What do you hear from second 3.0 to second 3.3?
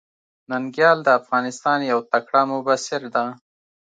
ده.